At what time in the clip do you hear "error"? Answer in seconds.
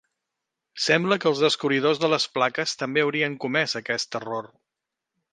4.21-4.49